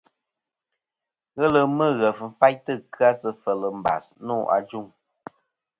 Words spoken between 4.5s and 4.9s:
ajuŋ.